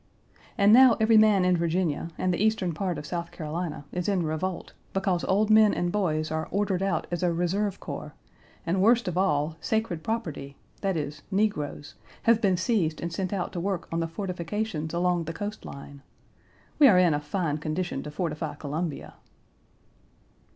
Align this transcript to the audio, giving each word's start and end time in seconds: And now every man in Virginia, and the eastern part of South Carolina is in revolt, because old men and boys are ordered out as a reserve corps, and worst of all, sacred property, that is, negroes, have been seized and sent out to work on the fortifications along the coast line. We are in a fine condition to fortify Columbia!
And 0.57 0.73
now 0.73 0.97
every 0.99 1.19
man 1.19 1.45
in 1.45 1.55
Virginia, 1.55 2.09
and 2.17 2.33
the 2.33 2.43
eastern 2.43 2.73
part 2.73 2.97
of 2.97 3.05
South 3.05 3.29
Carolina 3.29 3.85
is 3.91 4.09
in 4.09 4.25
revolt, 4.25 4.73
because 4.93 5.23
old 5.25 5.51
men 5.51 5.75
and 5.75 5.91
boys 5.91 6.31
are 6.31 6.47
ordered 6.49 6.81
out 6.81 7.05
as 7.11 7.21
a 7.21 7.31
reserve 7.31 7.79
corps, 7.79 8.15
and 8.65 8.81
worst 8.81 9.07
of 9.07 9.15
all, 9.15 9.57
sacred 9.61 10.01
property, 10.01 10.57
that 10.81 10.97
is, 10.97 11.21
negroes, 11.29 11.93
have 12.23 12.41
been 12.41 12.57
seized 12.57 12.99
and 12.99 13.13
sent 13.13 13.31
out 13.31 13.53
to 13.53 13.59
work 13.59 13.87
on 13.91 13.99
the 13.99 14.07
fortifications 14.07 14.91
along 14.91 15.25
the 15.25 15.33
coast 15.33 15.65
line. 15.65 16.01
We 16.79 16.87
are 16.87 16.97
in 16.97 17.13
a 17.13 17.19
fine 17.21 17.59
condition 17.59 18.01
to 18.01 18.09
fortify 18.09 18.55
Columbia! 18.55 19.13